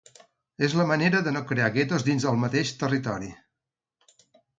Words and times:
És 0.67 0.75
la 0.77 0.85
manera 0.91 1.19
de 1.27 1.33
no 1.35 1.43
crear 1.51 1.67
guetos 1.75 2.05
dins 2.07 2.25
el 2.31 2.39
mateix 2.45 2.73
territori. 2.85 3.31